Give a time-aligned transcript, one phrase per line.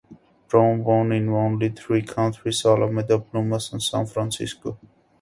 [0.47, 4.79] Brown won in only three counties: Alameda, Plumas, and San Francisco.